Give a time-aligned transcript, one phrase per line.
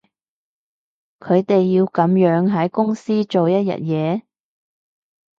[1.19, 4.23] 佢哋要噉樣喺公司做一日嘢